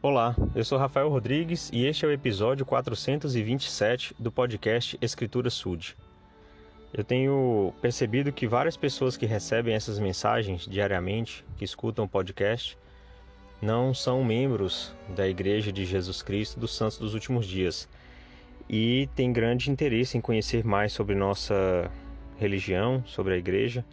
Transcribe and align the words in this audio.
Olá, 0.00 0.36
eu 0.54 0.64
sou 0.64 0.78
Rafael 0.78 1.08
Rodrigues 1.08 1.70
e 1.72 1.84
este 1.84 2.04
é 2.04 2.08
o 2.08 2.12
episódio 2.12 2.64
427 2.64 4.14
do 4.16 4.30
podcast 4.30 4.96
Escritura 5.02 5.50
Sud. 5.50 5.96
Eu 6.94 7.02
tenho 7.02 7.74
percebido 7.82 8.30
que 8.30 8.46
várias 8.46 8.76
pessoas 8.76 9.16
que 9.16 9.26
recebem 9.26 9.74
essas 9.74 9.98
mensagens 9.98 10.68
diariamente, 10.68 11.44
que 11.56 11.64
escutam 11.64 12.04
o 12.04 12.08
podcast, 12.08 12.78
não 13.60 13.92
são 13.92 14.22
membros 14.22 14.94
da 15.16 15.26
Igreja 15.26 15.72
de 15.72 15.84
Jesus 15.84 16.22
Cristo 16.22 16.60
dos 16.60 16.76
Santos 16.76 16.98
dos 16.98 17.12
Últimos 17.14 17.44
Dias 17.44 17.88
e 18.70 19.08
têm 19.16 19.32
grande 19.32 19.68
interesse 19.68 20.16
em 20.16 20.20
conhecer 20.20 20.64
mais 20.64 20.92
sobre 20.92 21.16
nossa 21.16 21.90
religião, 22.36 23.02
sobre 23.04 23.34
a 23.34 23.36
igreja. 23.36 23.84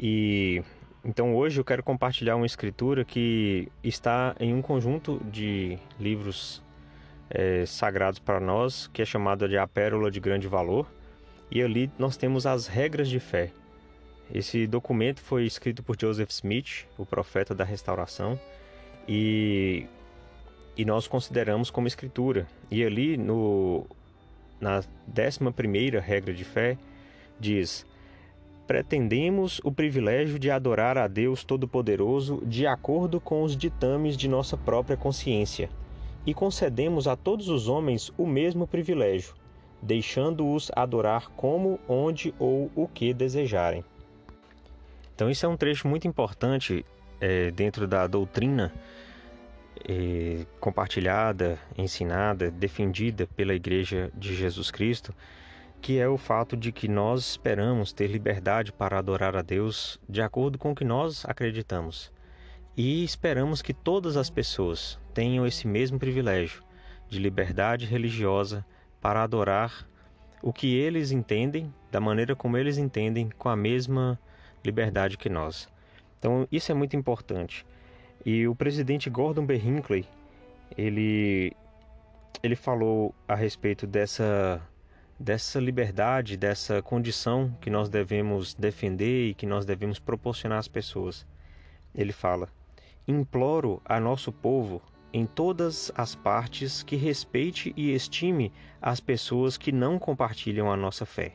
E 0.00 0.62
então 1.04 1.34
hoje 1.34 1.60
eu 1.60 1.64
quero 1.64 1.82
compartilhar 1.82 2.36
uma 2.36 2.46
escritura 2.46 3.04
que 3.04 3.68
está 3.82 4.34
em 4.38 4.54
um 4.54 4.62
conjunto 4.62 5.20
de 5.30 5.78
livros 5.98 6.62
é, 7.28 7.64
sagrados 7.66 8.18
para 8.18 8.38
nós, 8.38 8.88
que 8.88 9.02
é 9.02 9.04
chamada 9.04 9.48
de 9.48 9.56
A 9.56 9.66
Pérola 9.66 10.10
de 10.10 10.20
Grande 10.20 10.46
Valor, 10.46 10.86
e 11.50 11.62
ali 11.62 11.90
nós 11.98 12.16
temos 12.16 12.46
as 12.46 12.66
regras 12.66 13.08
de 13.08 13.18
fé. 13.18 13.50
Esse 14.32 14.66
documento 14.66 15.20
foi 15.20 15.44
escrito 15.44 15.82
por 15.82 15.96
Joseph 16.00 16.30
Smith, 16.30 16.86
o 16.96 17.04
profeta 17.04 17.54
da 17.54 17.64
restauração, 17.64 18.38
e, 19.08 19.86
e 20.76 20.84
nós 20.84 21.06
consideramos 21.06 21.70
como 21.70 21.86
escritura. 21.86 22.46
E 22.70 22.84
ali 22.84 23.16
no, 23.16 23.86
na 24.60 24.82
décima 25.06 25.52
primeira 25.52 26.00
regra 26.00 26.32
de 26.32 26.44
fé 26.44 26.78
diz 27.38 27.84
pretendemos 28.66 29.60
o 29.64 29.72
privilégio 29.72 30.38
de 30.38 30.50
adorar 30.50 30.96
a 30.96 31.08
Deus 31.08 31.44
Todo-Poderoso 31.44 32.42
de 32.46 32.66
acordo 32.66 33.20
com 33.20 33.42
os 33.42 33.56
ditames 33.56 34.16
de 34.16 34.28
nossa 34.28 34.56
própria 34.56 34.96
consciência, 34.96 35.68
e 36.24 36.32
concedemos 36.32 37.08
a 37.08 37.16
todos 37.16 37.48
os 37.48 37.68
homens 37.68 38.12
o 38.16 38.26
mesmo 38.26 38.66
privilégio, 38.66 39.34
deixando-os 39.82 40.70
adorar 40.74 41.28
como, 41.30 41.80
onde 41.88 42.32
ou 42.38 42.70
o 42.74 42.86
que 42.86 43.12
desejarem. 43.12 43.84
Então, 45.14 45.28
isso 45.28 45.44
é 45.44 45.48
um 45.48 45.56
trecho 45.56 45.88
muito 45.88 46.06
importante 46.06 46.84
é, 47.20 47.50
dentro 47.50 47.86
da 47.86 48.06
doutrina 48.06 48.72
é, 49.88 50.46
compartilhada, 50.60 51.58
ensinada, 51.76 52.50
defendida 52.50 53.26
pela 53.36 53.54
Igreja 53.54 54.10
de 54.14 54.34
Jesus 54.34 54.70
Cristo 54.70 55.12
que 55.82 55.98
é 55.98 56.06
o 56.06 56.16
fato 56.16 56.56
de 56.56 56.70
que 56.70 56.86
nós 56.86 57.30
esperamos 57.30 57.92
ter 57.92 58.06
liberdade 58.06 58.72
para 58.72 59.00
adorar 59.00 59.36
a 59.36 59.42
Deus 59.42 59.98
de 60.08 60.22
acordo 60.22 60.56
com 60.56 60.70
o 60.70 60.74
que 60.76 60.84
nós 60.84 61.24
acreditamos. 61.26 62.12
E 62.76 63.02
esperamos 63.02 63.60
que 63.60 63.74
todas 63.74 64.16
as 64.16 64.30
pessoas 64.30 64.96
tenham 65.12 65.44
esse 65.44 65.66
mesmo 65.66 65.98
privilégio 65.98 66.62
de 67.08 67.18
liberdade 67.18 67.84
religiosa 67.84 68.64
para 69.00 69.24
adorar 69.24 69.84
o 70.40 70.52
que 70.52 70.72
eles 70.72 71.10
entendem, 71.10 71.74
da 71.90 72.00
maneira 72.00 72.36
como 72.36 72.56
eles 72.56 72.78
entendem, 72.78 73.28
com 73.36 73.48
a 73.48 73.56
mesma 73.56 74.18
liberdade 74.64 75.18
que 75.18 75.28
nós. 75.28 75.68
Então, 76.16 76.46
isso 76.50 76.70
é 76.70 76.74
muito 76.76 76.94
importante. 76.94 77.66
E 78.24 78.46
o 78.46 78.54
presidente 78.54 79.10
Gordon 79.10 79.44
B. 79.44 79.56
Hinckley, 79.56 80.06
ele, 80.78 81.52
ele 82.40 82.54
falou 82.54 83.12
a 83.26 83.34
respeito 83.34 83.84
dessa 83.84 84.62
dessa 85.22 85.60
liberdade, 85.60 86.36
dessa 86.36 86.82
condição 86.82 87.56
que 87.60 87.70
nós 87.70 87.88
devemos 87.88 88.54
defender 88.54 89.28
e 89.28 89.34
que 89.34 89.46
nós 89.46 89.64
devemos 89.64 90.00
proporcionar 90.00 90.58
às 90.58 90.66
pessoas. 90.66 91.24
Ele 91.94 92.12
fala: 92.12 92.48
Imploro 93.06 93.80
a 93.84 94.00
nosso 94.00 94.32
povo 94.32 94.82
em 95.12 95.24
todas 95.24 95.92
as 95.94 96.14
partes 96.14 96.82
que 96.82 96.96
respeite 96.96 97.72
e 97.76 97.94
estime 97.94 98.52
as 98.80 98.98
pessoas 98.98 99.56
que 99.56 99.70
não 99.70 99.98
compartilham 99.98 100.72
a 100.72 100.76
nossa 100.76 101.06
fé. 101.06 101.34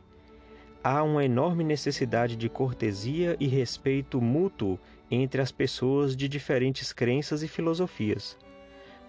Há 0.83 1.01
uma 1.03 1.23
enorme 1.23 1.63
necessidade 1.63 2.35
de 2.35 2.49
cortesia 2.49 3.37
e 3.39 3.47
respeito 3.47 4.21
mútuo 4.21 4.79
entre 5.09 5.41
as 5.41 5.51
pessoas 5.51 6.15
de 6.15 6.27
diferentes 6.27 6.91
crenças 6.91 7.41
e 7.41 7.47
filosofias. 7.47 8.37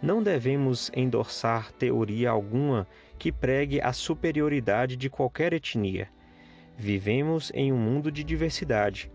Não 0.01 0.23
devemos 0.23 0.93
endossar 0.95 1.73
teoria 1.73 2.31
alguma 2.31 2.87
que 3.19 3.33
pregue 3.33 3.81
a 3.81 3.93
superioridade 3.93 4.97
de 4.97 5.11
qualquer 5.11 5.53
etnia. 5.53 6.09
Vivemos 6.77 7.51
em 7.53 7.73
um 7.73 7.77
mundo 7.77 8.13
de 8.13 8.23
diversidade. 8.23 9.11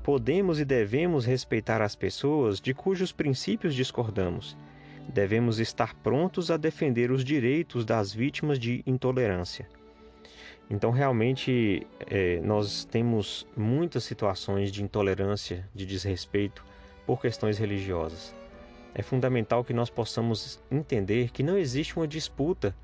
Podemos 0.00 0.60
e 0.60 0.64
devemos 0.64 1.24
respeitar 1.24 1.82
as 1.82 1.96
pessoas 1.96 2.60
de 2.60 2.72
cujos 2.72 3.10
princípios 3.10 3.74
discordamos. 3.74 4.56
Devemos 5.08 5.58
estar 5.58 5.92
prontos 5.96 6.52
a 6.52 6.56
defender 6.56 7.10
os 7.10 7.24
direitos 7.24 7.84
das 7.84 8.12
vítimas 8.12 8.60
de 8.60 8.84
intolerância. 8.86 9.68
Então, 10.70 10.92
realmente, 10.92 11.84
é, 12.06 12.40
nós 12.42 12.84
temos 12.84 13.44
muitas 13.56 14.04
situações 14.04 14.70
de 14.70 14.84
intolerância, 14.84 15.68
de 15.74 15.84
desrespeito 15.84 16.64
por 17.04 17.20
questões 17.20 17.58
religiosas. 17.58 18.37
É 18.94 19.02
fundamental 19.02 19.64
que 19.64 19.72
nós 19.72 19.90
possamos 19.90 20.62
entender 20.70 21.30
que 21.30 21.42
não 21.42 21.56
existe 21.56 21.96
uma 21.96 22.08
disputa 22.08 22.74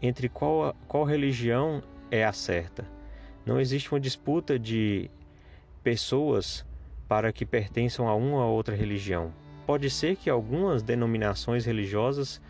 entre 0.00 0.28
qual, 0.28 0.74
qual 0.86 1.04
religião 1.04 1.82
é 2.10 2.24
a 2.24 2.32
certa. 2.32 2.86
Não 3.44 3.60
existe 3.60 3.92
uma 3.92 4.00
disputa 4.00 4.58
de 4.58 5.10
pessoas 5.82 6.64
para 7.08 7.32
que 7.32 7.44
pertençam 7.44 8.08
a 8.08 8.14
uma 8.14 8.44
ou 8.44 8.54
outra 8.54 8.74
religião. 8.74 9.32
Pode 9.66 9.90
ser 9.90 10.16
que 10.16 10.30
algumas 10.30 10.82
denominações 10.82 11.64
religiosas 11.64 12.40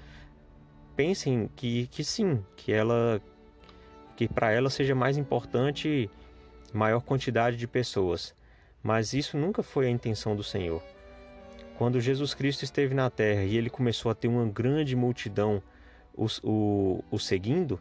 pensem 0.97 1.49
que, 1.55 1.87
que 1.89 2.05
sim, 2.05 2.45
que 2.57 2.73
ela 2.73 3.21
que 4.17 4.29
para 4.29 4.53
ela 4.53 4.71
seja 4.71 4.95
mais 4.95 5.17
importante 5.17 6.09
maior 6.73 7.01
quantidade 7.01 7.57
de 7.57 7.67
pessoas. 7.67 8.35
Mas 8.83 9.13
isso 9.13 9.37
nunca 9.37 9.63
foi 9.63 9.87
a 9.87 9.91
intenção 9.91 10.37
do 10.37 10.43
Senhor. 10.43 10.83
Quando 11.77 12.01
Jesus 12.01 12.35
Cristo 12.35 12.63
esteve 12.63 12.95
na 12.95 13.11
terra 13.11 13.43
e 13.43 13.57
ele 13.57 13.69
começou 13.69 14.11
a 14.11 14.15
ter 14.15 14.29
uma 14.29 14.47
grande 14.47 14.95
multidão 14.95 15.63
o, 16.15 16.27
o, 16.43 17.05
o 17.11 17.19
seguindo, 17.19 17.81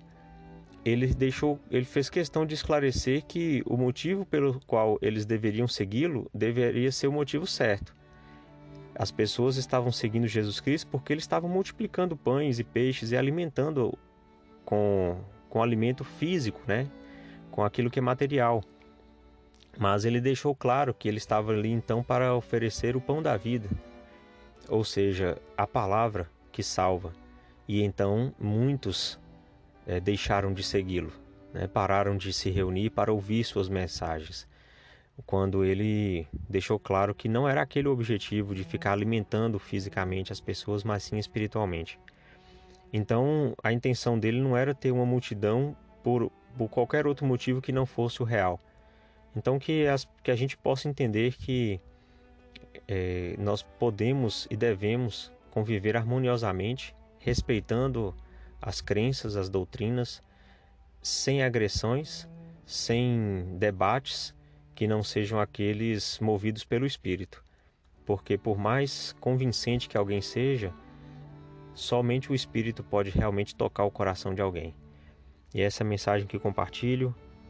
ele 0.83 1.07
deixou, 1.13 1.59
ele 1.69 1.85
fez 1.85 2.09
questão 2.09 2.45
de 2.45 2.53
esclarecer 2.53 3.23
que 3.25 3.61
o 3.65 3.77
motivo 3.77 4.25
pelo 4.25 4.59
qual 4.65 4.97
eles 5.01 5.25
deveriam 5.25 5.67
segui-lo 5.67 6.29
deveria 6.33 6.91
ser 6.91 7.07
o 7.07 7.11
motivo 7.11 7.45
certo. 7.45 7.95
As 8.95 9.11
pessoas 9.11 9.57
estavam 9.57 9.91
seguindo 9.91 10.27
Jesus 10.27 10.59
Cristo 10.59 10.87
porque 10.87 11.13
ele 11.13 11.21
estava 11.21 11.47
multiplicando 11.47 12.17
pães 12.17 12.59
e 12.59 12.63
peixes 12.63 13.11
e 13.11 13.17
alimentando 13.17 13.97
com, 14.65 15.17
com 15.49 15.63
alimento 15.63 16.03
físico, 16.03 16.61
né? 16.67 16.89
com 17.53 17.63
aquilo 17.63 17.89
que 17.89 17.99
é 17.99 18.01
material. 18.01 18.63
Mas 19.77 20.05
ele 20.05 20.21
deixou 20.21 20.55
claro 20.55 20.93
que 20.93 21.07
ele 21.07 21.17
estava 21.17 21.51
ali 21.51 21.71
então 21.71 22.03
para 22.03 22.35
oferecer 22.35 22.95
o 22.95 23.01
pão 23.01 23.21
da 23.21 23.35
vida, 23.35 23.67
ou 24.69 24.83
seja, 24.83 25.37
a 25.57 25.65
palavra 25.65 26.29
que 26.51 26.61
salva. 26.61 27.11
E 27.67 27.81
então 27.81 28.33
muitos 28.39 29.19
é, 29.87 29.99
deixaram 29.99 30.53
de 30.53 30.63
segui-lo, 30.63 31.11
né? 31.53 31.67
pararam 31.67 32.15
de 32.15 32.31
se 32.31 32.49
reunir 32.49 32.89
para 32.89 33.11
ouvir 33.11 33.43
suas 33.43 33.67
mensagens. 33.67 34.47
Quando 35.25 35.63
ele 35.63 36.27
deixou 36.49 36.79
claro 36.79 37.13
que 37.13 37.29
não 37.29 37.47
era 37.47 37.61
aquele 37.61 37.87
o 37.87 37.91
objetivo 37.91 38.55
de 38.55 38.63
ficar 38.63 38.93
alimentando 38.93 39.59
fisicamente 39.59 40.31
as 40.33 40.41
pessoas, 40.41 40.83
mas 40.83 41.03
sim 41.03 41.17
espiritualmente. 41.17 41.99
Então 42.91 43.53
a 43.63 43.71
intenção 43.71 44.17
dele 44.17 44.41
não 44.41 44.57
era 44.57 44.73
ter 44.73 44.91
uma 44.91 45.05
multidão 45.05 45.75
por, 46.03 46.31
por 46.57 46.69
qualquer 46.69 47.05
outro 47.07 47.25
motivo 47.25 47.61
que 47.61 47.71
não 47.71 47.85
fosse 47.85 48.21
o 48.21 48.25
real. 48.25 48.59
Então 49.35 49.57
que, 49.57 49.87
as, 49.87 50.07
que 50.21 50.31
a 50.31 50.35
gente 50.35 50.55
possa 50.57 50.87
entender 50.87 51.35
que 51.35 51.79
é, 52.87 53.35
nós 53.37 53.63
podemos 53.63 54.47
e 54.49 54.55
devemos 54.55 55.31
conviver 55.51 55.95
harmoniosamente 55.95 56.95
respeitando 57.19 58.15
as 58.61 58.81
crenças, 58.81 59.35
as 59.35 59.49
doutrinas, 59.49 60.21
sem 61.01 61.43
agressões, 61.43 62.27
sem 62.65 63.45
debates 63.57 64.33
que 64.75 64.87
não 64.87 65.03
sejam 65.03 65.39
aqueles 65.39 66.19
movidos 66.19 66.63
pelo 66.63 66.85
espírito. 66.85 67.43
Porque 68.05 68.37
por 68.37 68.57
mais 68.57 69.13
convincente 69.19 69.87
que 69.87 69.97
alguém 69.97 70.21
seja, 70.21 70.73
somente 71.73 72.31
o 72.31 72.35
espírito 72.35 72.83
pode 72.83 73.09
realmente 73.09 73.55
tocar 73.55 73.85
o 73.85 73.91
coração 73.91 74.33
de 74.33 74.41
alguém. 74.41 74.75
E 75.53 75.61
essa 75.61 75.83
é 75.83 75.85
a 75.85 75.87
mensagem 75.87 76.27
que 76.27 76.39
compartilho 76.39 77.15